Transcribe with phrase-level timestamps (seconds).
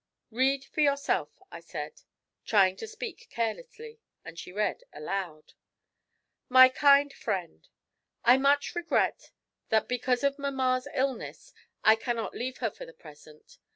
[0.31, 2.01] 'Read for yourself,' I said,
[2.43, 5.53] trying to speak carelessly; and she read aloud:
[6.49, 7.67] '"MY KIND FRIEND,
[8.25, 9.29] '"I much regret
[9.69, 11.53] that, because of my mamma's illness,
[11.83, 13.59] I cannot leave her for the present.